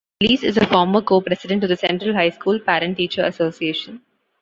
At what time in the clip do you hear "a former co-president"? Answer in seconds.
0.57-1.61